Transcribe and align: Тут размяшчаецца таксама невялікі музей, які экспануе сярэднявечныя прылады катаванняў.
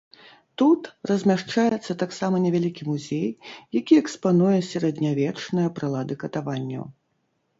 Тут 0.61 0.87
размяшчаецца 1.09 1.95
таксама 2.03 2.39
невялікі 2.45 2.87
музей, 2.91 3.29
які 3.79 3.99
экспануе 4.03 4.55
сярэднявечныя 4.71 5.67
прылады 5.79 6.13
катаванняў. 6.27 6.83